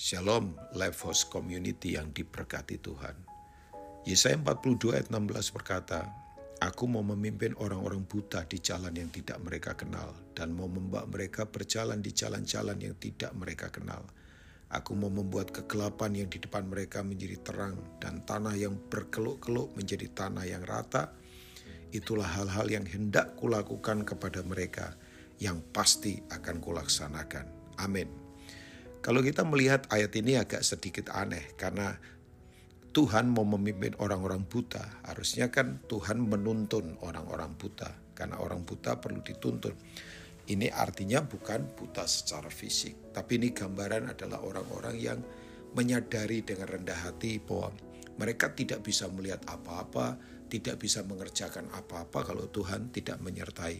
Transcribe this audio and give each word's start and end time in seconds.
Shalom 0.00 0.56
Life 0.80 1.04
House 1.04 1.28
Community 1.28 1.92
yang 1.92 2.08
diberkati 2.16 2.80
Tuhan. 2.80 3.12
Yesaya 4.08 4.40
42 4.40 4.96
ayat 4.96 5.12
16 5.12 5.52
berkata, 5.52 6.08
Aku 6.56 6.88
mau 6.88 7.04
memimpin 7.04 7.52
orang-orang 7.60 8.08
buta 8.08 8.48
di 8.48 8.64
jalan 8.64 8.96
yang 8.96 9.12
tidak 9.12 9.36
mereka 9.44 9.76
kenal 9.76 10.16
dan 10.32 10.56
mau 10.56 10.72
membawa 10.72 11.04
mereka 11.04 11.44
berjalan 11.44 12.00
di 12.00 12.16
jalan-jalan 12.16 12.80
yang 12.80 12.96
tidak 12.96 13.28
mereka 13.36 13.68
kenal. 13.68 14.00
Aku 14.72 14.96
mau 14.96 15.12
membuat 15.12 15.52
kegelapan 15.52 16.16
yang 16.16 16.32
di 16.32 16.40
depan 16.40 16.64
mereka 16.64 17.04
menjadi 17.04 17.36
terang 17.44 17.76
dan 18.00 18.24
tanah 18.24 18.56
yang 18.56 18.80
berkeluk-keluk 18.88 19.76
menjadi 19.76 20.08
tanah 20.16 20.48
yang 20.48 20.64
rata. 20.64 21.12
Itulah 21.92 22.40
hal-hal 22.40 22.72
yang 22.72 22.88
hendak 22.88 23.36
kulakukan 23.36 24.08
kepada 24.08 24.40
mereka 24.48 24.96
yang 25.44 25.60
pasti 25.76 26.24
akan 26.32 26.56
kulaksanakan. 26.56 27.76
Amin. 27.76 28.19
Kalau 29.00 29.24
kita 29.24 29.48
melihat 29.48 29.88
ayat 29.88 30.12
ini 30.12 30.36
agak 30.36 30.60
sedikit 30.60 31.08
aneh 31.16 31.56
karena 31.56 31.96
Tuhan 32.92 33.32
mau 33.32 33.48
memimpin 33.48 33.96
orang-orang 33.96 34.44
buta. 34.44 34.82
Harusnya 35.08 35.48
kan 35.48 35.80
Tuhan 35.88 36.20
menuntun 36.20 37.00
orang-orang 37.00 37.56
buta 37.56 37.96
karena 38.12 38.36
orang 38.36 38.60
buta 38.66 39.00
perlu 39.00 39.24
dituntun. 39.24 39.72
Ini 40.50 40.68
artinya 40.74 41.22
bukan 41.22 41.64
buta 41.78 42.04
secara 42.04 42.50
fisik, 42.50 43.14
tapi 43.14 43.38
ini 43.38 43.54
gambaran 43.54 44.10
adalah 44.10 44.42
orang-orang 44.42 44.96
yang 44.98 45.22
menyadari 45.78 46.42
dengan 46.42 46.66
rendah 46.66 47.06
hati 47.06 47.38
bahwa 47.38 47.70
mereka 48.18 48.50
tidak 48.52 48.82
bisa 48.82 49.06
melihat 49.06 49.38
apa-apa, 49.46 50.18
tidak 50.50 50.82
bisa 50.82 51.06
mengerjakan 51.06 51.70
apa-apa 51.70 52.34
kalau 52.34 52.50
Tuhan 52.50 52.90
tidak 52.90 53.22
menyertai. 53.22 53.78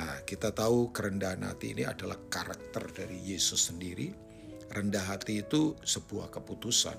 Nah, 0.00 0.24
kita 0.24 0.56
tahu 0.56 0.88
kerendahan 0.96 1.44
hati 1.44 1.76
ini 1.76 1.84
adalah 1.84 2.16
karakter 2.32 2.88
dari 2.90 3.20
Yesus 3.20 3.68
sendiri 3.68 4.27
rendah 4.72 5.04
hati 5.04 5.44
itu 5.44 5.76
sebuah 5.84 6.32
keputusan. 6.32 6.96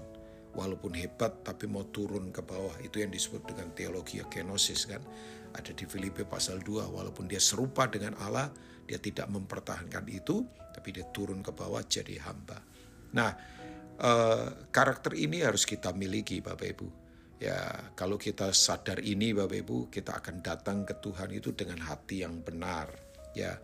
Walaupun 0.58 0.98
hebat 0.98 1.46
tapi 1.46 1.70
mau 1.70 1.85
turun 1.90 2.34
ke 2.34 2.41
bawah. 2.41 2.74
Itu 2.82 3.02
yang 3.05 3.13
disebut 3.13 3.46
dengan 3.46 3.70
teologi 3.77 4.20
kenosis 4.26 4.90
kan. 4.90 5.02
Ada 5.54 5.74
di 5.77 5.85
Filipi 5.85 6.26
pasal 6.26 6.62
2. 6.62 6.90
Walaupun 6.90 7.30
dia 7.30 7.38
serupa 7.38 7.85
dengan 7.85 8.18
Allah, 8.21 8.49
dia 8.90 8.98
tidak 8.98 9.30
mempertahankan 9.30 10.10
itu. 10.10 10.41
Tapi 10.74 10.90
dia 10.90 11.05
turun 11.13 11.46
ke 11.46 11.54
bawah 11.54 11.85
jadi 11.85 12.18
hamba. 12.26 12.58
Nah, 13.13 13.32
eh, 14.02 14.48
karakter 14.74 15.13
ini 15.13 15.46
harus 15.46 15.65
kita 15.70 15.93
miliki 15.93 16.41
Bapak 16.41 16.68
Ibu. 16.77 16.88
Ya, 17.40 17.55
kalau 17.96 18.20
kita 18.20 18.52
sadar 18.52 18.99
ini 18.99 19.32
Bapak 19.32 19.63
Ibu, 19.63 19.77
kita 19.88 20.20
akan 20.20 20.43
datang 20.43 20.84
ke 20.84 20.98
Tuhan 20.99 21.32
itu 21.32 21.55
dengan 21.55 21.80
hati 21.80 22.26
yang 22.27 22.43
benar. 22.43 22.91
Ya, 23.32 23.55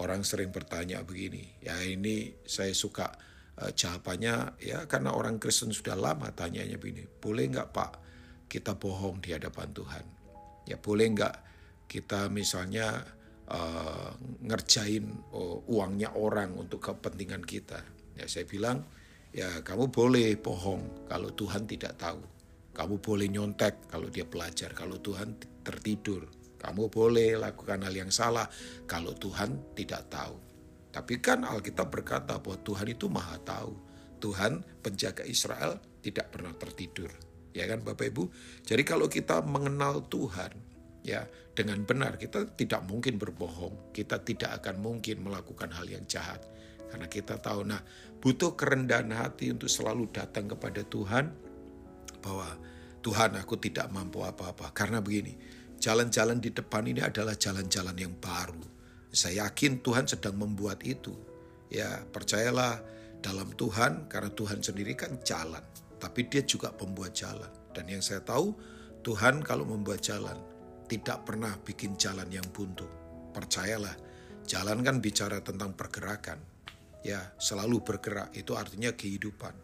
orang 0.00 0.26
sering 0.26 0.50
bertanya 0.50 1.02
begini, 1.02 1.50
ya 1.62 1.78
ini 1.82 2.34
saya 2.46 2.74
suka 2.74 3.10
jawabannya 3.58 4.56
ya 4.64 4.88
karena 4.88 5.12
orang 5.12 5.36
Kristen 5.36 5.68
sudah 5.74 5.92
lama 5.92 6.32
tanyanya 6.32 6.80
begini, 6.80 7.04
boleh 7.04 7.44
nggak 7.52 7.68
Pak 7.70 7.92
kita 8.48 8.74
bohong 8.74 9.20
di 9.20 9.36
hadapan 9.36 9.68
Tuhan? 9.70 10.04
Ya 10.66 10.76
boleh 10.80 11.06
nggak 11.12 11.34
kita 11.90 12.30
misalnya 12.32 13.04
uh, 13.50 14.10
ngerjain 14.42 15.06
uh, 15.34 15.60
uangnya 15.70 16.16
orang 16.16 16.56
untuk 16.56 16.80
kepentingan 16.82 17.44
kita? 17.44 17.84
Ya 18.16 18.24
saya 18.26 18.48
bilang 18.48 18.82
ya 19.30 19.62
kamu 19.62 19.92
boleh 19.92 20.34
bohong 20.40 21.06
kalau 21.06 21.30
Tuhan 21.36 21.68
tidak 21.68 22.00
tahu. 22.00 22.22
Kamu 22.70 23.02
boleh 23.02 23.28
nyontek 23.28 23.90
kalau 23.90 24.08
dia 24.08 24.24
belajar, 24.24 24.72
kalau 24.72 24.96
Tuhan 25.02 25.36
tertidur. 25.60 26.26
Kamu 26.60 26.92
boleh 26.92 27.40
lakukan 27.40 27.88
hal 27.88 27.92
yang 27.92 28.12
salah 28.12 28.44
kalau 28.84 29.16
Tuhan 29.16 29.74
tidak 29.76 30.12
tahu. 30.12 30.49
Tapi 30.90 31.22
kan 31.22 31.46
Alkitab 31.46 31.86
berkata 31.90 32.42
bahwa 32.42 32.58
Tuhan 32.66 32.86
itu 32.90 33.06
maha 33.06 33.38
tahu. 33.38 33.72
Tuhan 34.20 34.60
penjaga 34.82 35.22
Israel 35.24 35.78
tidak 36.02 36.34
pernah 36.34 36.52
tertidur. 36.52 37.08
Ya 37.54 37.66
kan 37.70 37.82
Bapak 37.82 38.10
Ibu? 38.10 38.24
Jadi 38.66 38.82
kalau 38.82 39.06
kita 39.06 39.42
mengenal 39.42 40.06
Tuhan 40.10 40.52
ya 41.00 41.24
dengan 41.56 41.80
benar 41.86 42.18
kita 42.18 42.52
tidak 42.58 42.84
mungkin 42.90 43.16
berbohong. 43.16 43.94
Kita 43.94 44.20
tidak 44.20 44.60
akan 44.62 44.82
mungkin 44.82 45.22
melakukan 45.22 45.70
hal 45.72 45.86
yang 45.86 46.04
jahat. 46.10 46.42
Karena 46.90 47.06
kita 47.06 47.38
tahu 47.38 47.62
nah 47.64 47.80
butuh 48.18 48.58
kerendahan 48.58 49.14
hati 49.14 49.54
untuk 49.54 49.70
selalu 49.70 50.10
datang 50.10 50.50
kepada 50.50 50.82
Tuhan 50.82 51.30
bahwa 52.18 52.50
Tuhan 53.00 53.38
aku 53.38 53.56
tidak 53.62 53.88
mampu 53.94 54.20
apa-apa. 54.26 54.74
Karena 54.74 54.98
begini, 55.00 55.32
jalan-jalan 55.80 56.42
di 56.42 56.50
depan 56.50 56.84
ini 56.84 57.00
adalah 57.00 57.38
jalan-jalan 57.38 57.96
yang 57.96 58.12
baru 58.18 58.79
saya 59.10 59.46
yakin 59.46 59.82
Tuhan 59.82 60.06
sedang 60.06 60.38
membuat 60.38 60.86
itu. 60.86 61.14
Ya, 61.70 62.02
percayalah 62.10 62.82
dalam 63.22 63.50
Tuhan 63.54 64.06
karena 64.10 64.30
Tuhan 64.34 64.62
sendiri 64.62 64.94
kan 64.98 65.18
jalan, 65.22 65.62
tapi 65.98 66.26
dia 66.26 66.42
juga 66.46 66.70
pembuat 66.74 67.14
jalan. 67.14 67.50
Dan 67.70 67.86
yang 67.86 68.02
saya 68.02 68.22
tahu, 68.22 68.54
Tuhan 69.06 69.42
kalau 69.42 69.66
membuat 69.66 70.02
jalan 70.02 70.34
tidak 70.90 71.22
pernah 71.26 71.54
bikin 71.62 71.94
jalan 71.94 72.26
yang 72.30 72.46
buntu. 72.50 72.86
Percayalah, 73.30 73.94
jalan 74.46 74.82
kan 74.82 74.98
bicara 74.98 75.38
tentang 75.42 75.74
pergerakan. 75.74 76.38
Ya, 77.06 77.34
selalu 77.38 77.82
bergerak 77.86 78.34
itu 78.34 78.58
artinya 78.58 78.92
kehidupan. 78.94 79.54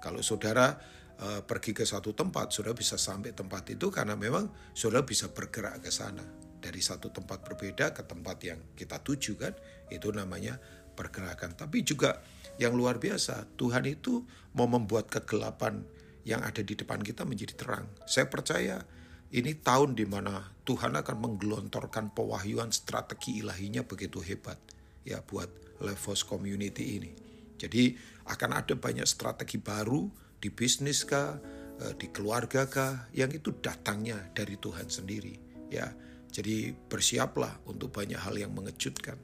Kalau 0.00 0.24
saudara 0.24 0.80
uh, 1.20 1.44
pergi 1.44 1.76
ke 1.76 1.84
satu 1.84 2.16
tempat, 2.16 2.52
saudara 2.52 2.72
bisa 2.72 2.96
sampai 2.96 3.36
tempat 3.36 3.68
itu 3.68 3.92
karena 3.92 4.16
memang 4.16 4.48
saudara 4.72 5.04
bisa 5.04 5.28
bergerak 5.28 5.84
ke 5.84 5.92
sana 5.92 6.49
dari 6.60 6.78
satu 6.84 7.08
tempat 7.08 7.42
berbeda 7.42 7.96
ke 7.96 8.04
tempat 8.04 8.36
yang 8.44 8.60
kita 8.76 9.00
tuju 9.00 9.40
kan 9.40 9.56
itu 9.88 10.12
namanya 10.12 10.60
pergerakan. 10.94 11.56
Tapi 11.56 11.82
juga 11.82 12.20
yang 12.60 12.76
luar 12.76 13.00
biasa 13.00 13.56
Tuhan 13.56 13.88
itu 13.88 14.22
mau 14.52 14.68
membuat 14.68 15.08
kegelapan 15.08 15.80
yang 16.28 16.44
ada 16.44 16.60
di 16.60 16.76
depan 16.76 17.00
kita 17.00 17.24
menjadi 17.24 17.56
terang. 17.56 17.88
Saya 18.04 18.28
percaya 18.28 18.84
ini 19.32 19.56
tahun 19.56 19.96
di 19.96 20.04
mana 20.04 20.52
Tuhan 20.68 20.92
akan 21.00 21.16
menggelontorkan 21.16 22.12
pewahyuan 22.12 22.68
strategi 22.70 23.40
ilahinya 23.40 23.86
begitu 23.88 24.20
hebat 24.20 24.60
ya 25.08 25.24
buat 25.24 25.48
Levos 25.80 26.28
Community 26.28 27.00
ini. 27.00 27.12
Jadi 27.56 27.96
akan 28.28 28.50
ada 28.52 28.76
banyak 28.76 29.08
strategi 29.08 29.56
baru 29.56 30.08
di 30.36 30.52
bisnis 30.52 31.08
kah 31.08 31.40
eh, 31.80 31.94
di 31.96 32.12
keluarga 32.12 32.68
kah 32.68 33.08
yang 33.16 33.32
itu 33.32 33.56
datangnya 33.60 34.20
dari 34.36 34.60
Tuhan 34.60 34.88
sendiri 34.92 35.50
ya 35.70 35.86
jadi 36.30 36.72
bersiaplah 36.72 37.66
untuk 37.66 37.90
banyak 37.90 38.18
hal 38.18 38.38
yang 38.38 38.54
mengejutkan. 38.54 39.18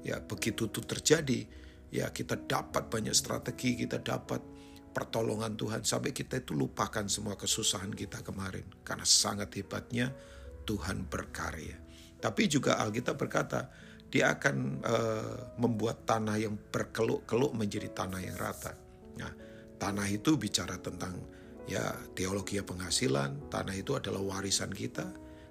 Ya, 0.00 0.18
begitu 0.24 0.72
itu 0.72 0.80
terjadi, 0.80 1.44
ya 1.92 2.08
kita 2.10 2.40
dapat 2.48 2.88
banyak 2.88 3.12
strategi, 3.12 3.76
kita 3.76 4.00
dapat 4.00 4.40
pertolongan 4.96 5.60
Tuhan 5.60 5.84
sampai 5.84 6.16
kita 6.16 6.40
itu 6.40 6.56
lupakan 6.56 7.04
semua 7.04 7.36
kesusahan 7.36 7.92
kita 7.92 8.24
kemarin 8.24 8.64
karena 8.80 9.04
sangat 9.04 9.52
hebatnya 9.60 10.08
Tuhan 10.64 11.04
berkarya. 11.04 11.76
Tapi 12.16 12.48
juga 12.48 12.80
Alkitab 12.80 13.20
berkata, 13.20 13.68
dia 14.08 14.32
akan 14.32 14.56
uh, 14.80 15.36
membuat 15.60 16.08
tanah 16.08 16.40
yang 16.40 16.56
berkeluk-keluk 16.56 17.52
menjadi 17.52 17.92
tanah 17.92 18.20
yang 18.24 18.36
rata. 18.40 18.72
Nah, 19.20 19.32
tanah 19.76 20.08
itu 20.08 20.40
bicara 20.40 20.80
tentang 20.80 21.12
ya 21.68 21.92
teologi 22.16 22.56
penghasilan, 22.62 23.52
tanah 23.52 23.74
itu 23.76 23.98
adalah 23.98 24.22
warisan 24.22 24.72
kita, 24.72 25.04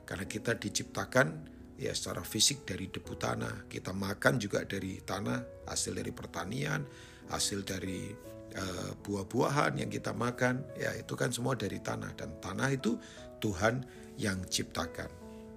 karena 0.06 0.26
kita 0.30 0.56
diciptakan 0.56 1.54
ya 1.76 1.92
secara 1.92 2.24
fisik 2.24 2.64
dari 2.64 2.88
debu 2.88 3.14
tanah. 3.20 3.68
Kita 3.68 3.92
makan 3.92 4.40
juga 4.40 4.64
dari 4.64 5.02
tanah, 5.04 5.68
hasil 5.68 5.98
dari 5.98 6.14
pertanian, 6.16 6.86
hasil 7.28 7.66
dari 7.68 8.14
uh, 8.56 8.92
buah-buahan 9.04 9.82
yang 9.82 9.92
kita 9.92 10.16
makan, 10.16 10.64
ya 10.80 10.96
itu 10.96 11.14
kan 11.18 11.34
semua 11.34 11.60
dari 11.60 11.82
tanah 11.82 12.16
dan 12.16 12.38
tanah 12.40 12.70
itu 12.72 12.96
Tuhan 13.44 13.84
yang 14.16 14.40
ciptakan. 14.48 15.12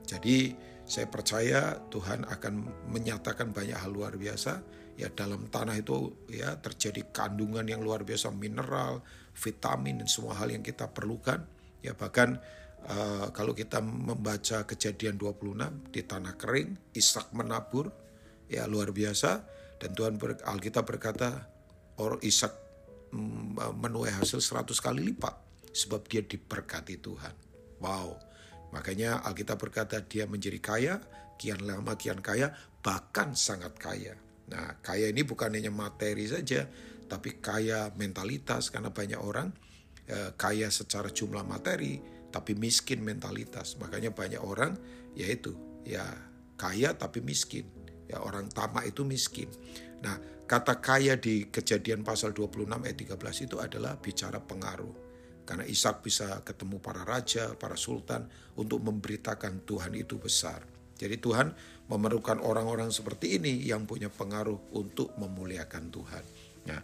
Jadi 0.08 0.56
saya 0.88 1.04
percaya 1.06 1.76
Tuhan 1.92 2.24
akan 2.24 2.54
menyatakan 2.88 3.52
banyak 3.52 3.76
hal 3.76 3.92
luar 3.92 4.16
biasa 4.16 4.64
ya 4.98 5.12
dalam 5.12 5.46
tanah 5.46 5.78
itu 5.78 6.26
ya 6.32 6.56
terjadi 6.58 7.12
kandungan 7.12 7.68
yang 7.68 7.84
luar 7.84 8.02
biasa 8.02 8.32
mineral, 8.32 9.04
vitamin 9.36 10.02
dan 10.02 10.08
semua 10.08 10.34
hal 10.34 10.50
yang 10.50 10.64
kita 10.64 10.90
perlukan 10.90 11.44
ya 11.84 11.94
bahkan 11.94 12.42
Uh, 12.88 13.28
kalau 13.34 13.52
kita 13.52 13.82
membaca 13.82 14.64
kejadian 14.64 15.18
26 15.20 15.92
di 15.92 16.00
tanah 16.06 16.38
kering, 16.38 16.94
Ishak 16.94 17.34
menabur, 17.34 17.92
ya 18.48 18.64
luar 18.64 18.94
biasa. 18.94 19.44
Dan 19.78 19.94
Tuhan 19.94 20.16
ber, 20.16 20.40
Alkitab 20.42 20.88
berkata, 20.88 21.46
or 21.98 22.16
Ishak 22.22 22.54
mm, 23.12 23.76
menuai 23.76 24.14
hasil 24.14 24.40
100 24.40 24.72
kali 24.78 25.04
lipat 25.04 25.34
sebab 25.74 26.06
dia 26.08 26.24
diberkati 26.24 26.96
Tuhan. 26.98 27.34
Wow, 27.78 28.18
makanya 28.74 29.22
Alkitab 29.22 29.60
berkata 29.60 30.02
dia 30.02 30.24
menjadi 30.26 30.58
kaya, 30.58 30.94
kian 31.38 31.62
lama 31.62 31.94
kian 31.94 32.18
kaya, 32.18 32.50
bahkan 32.82 33.36
sangat 33.36 33.78
kaya. 33.78 34.18
Nah, 34.48 34.80
kaya 34.80 35.12
ini 35.12 35.22
bukan 35.22 35.54
hanya 35.54 35.70
materi 35.70 36.24
saja, 36.24 36.66
tapi 37.06 37.38
kaya 37.38 37.92
mentalitas 37.94 38.72
karena 38.72 38.90
banyak 38.90 39.20
orang 39.20 39.52
eh, 40.08 40.32
kaya 40.34 40.72
secara 40.72 41.12
jumlah 41.12 41.44
materi, 41.44 42.00
tapi 42.28 42.56
miskin 42.56 43.00
mentalitas. 43.04 43.76
Makanya 43.80 44.12
banyak 44.12 44.40
orang 44.40 44.76
yaitu 45.16 45.56
ya 45.84 46.04
kaya 46.58 46.94
tapi 46.96 47.24
miskin. 47.24 47.68
Ya 48.08 48.24
orang 48.24 48.48
tamak 48.48 48.88
itu 48.88 49.04
miskin. 49.04 49.52
Nah, 50.00 50.16
kata 50.48 50.80
kaya 50.80 51.20
di 51.20 51.52
kejadian 51.52 52.00
pasal 52.00 52.32
26 52.32 52.64
ayat 52.64 52.96
13 52.96 53.44
itu 53.44 53.56
adalah 53.60 54.00
bicara 54.00 54.40
pengaruh. 54.40 55.08
Karena 55.44 55.64
Ishak 55.64 56.04
bisa 56.04 56.44
ketemu 56.44 56.76
para 56.80 57.04
raja, 57.08 57.56
para 57.56 57.76
sultan 57.76 58.28
untuk 58.56 58.84
memberitakan 58.84 59.64
Tuhan 59.64 59.96
itu 59.96 60.20
besar. 60.20 60.60
Jadi 60.98 61.16
Tuhan 61.20 61.52
memerlukan 61.88 62.42
orang-orang 62.44 62.92
seperti 62.92 63.40
ini 63.40 63.64
yang 63.64 63.88
punya 63.88 64.12
pengaruh 64.12 64.76
untuk 64.76 65.16
memuliakan 65.16 65.88
Tuhan. 65.88 66.24
Nah, 66.68 66.80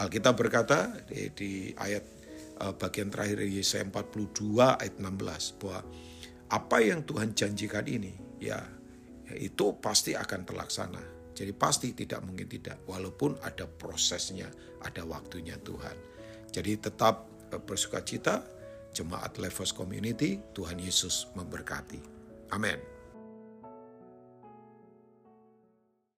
Alkitab 0.00 0.32
berkata 0.36 0.96
di, 1.08 1.28
di 1.36 1.50
ayat 1.76 2.04
bagian 2.56 3.12
terakhir 3.12 3.44
Yesaya 3.44 3.84
42 3.84 4.80
ayat 4.80 4.96
16 4.96 5.60
bahwa 5.60 5.80
apa 6.46 6.76
yang 6.80 7.04
Tuhan 7.04 7.36
janjikan 7.36 7.84
ini 7.84 8.16
ya, 8.40 8.58
ya 9.28 9.34
itu 9.36 9.76
pasti 9.76 10.16
akan 10.16 10.40
terlaksana. 10.46 11.02
Jadi 11.36 11.52
pasti 11.52 11.92
tidak 11.92 12.24
mungkin 12.24 12.48
tidak 12.48 12.80
walaupun 12.88 13.36
ada 13.44 13.68
prosesnya, 13.68 14.48
ada 14.80 15.04
waktunya 15.04 15.60
Tuhan. 15.60 15.96
Jadi 16.48 16.80
tetap 16.80 17.28
bersuka 17.68 18.00
cita, 18.00 18.40
jemaat 18.96 19.36
Levos 19.36 19.76
Community, 19.76 20.40
Tuhan 20.56 20.80
Yesus 20.80 21.28
memberkati. 21.36 22.00
Amin. 22.56 22.95